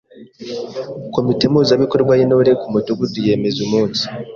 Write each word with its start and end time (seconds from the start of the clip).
Komite 1.13 1.43
Mpuzabikorwa 1.51 2.13
y’Intore 2.19 2.51
ku 2.61 2.67
Mudugudu 2.73 3.17
yemeza 3.27 3.59
umunsi 3.65 4.03